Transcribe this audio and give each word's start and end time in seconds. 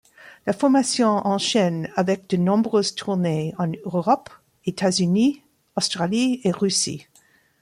La 0.47 0.53
formation 0.53 1.09
enchaîne 1.27 1.91
avec 1.95 2.27
de 2.27 2.35
nombreuses 2.35 2.95
tournées 2.95 3.53
en 3.59 3.67
Europe, 3.85 4.31
États-Unis, 4.65 5.43
Australie 5.75 6.41
et 6.43 6.49
Russie. 6.51 7.05